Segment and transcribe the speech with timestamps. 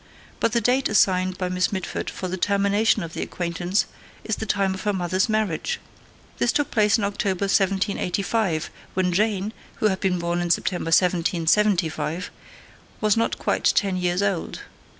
[0.39, 3.85] But the date assigned by Miss Mitford for the termination of the acquaintance
[4.23, 5.79] is the time of her mother's marriage.
[6.39, 12.31] This took place in October 1785, when Jane, who had been born in December 1775,
[12.99, 14.61] was not quite ten years old.